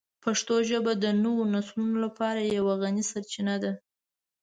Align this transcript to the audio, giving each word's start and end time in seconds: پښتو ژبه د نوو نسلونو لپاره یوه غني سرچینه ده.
پښتو 0.23 0.55
ژبه 0.69 0.91
د 1.03 1.05
نوو 1.23 1.43
نسلونو 1.53 1.95
لپاره 2.05 2.41
یوه 2.57 2.73
غني 2.81 3.03
سرچینه 3.11 3.55
ده. 3.63 3.71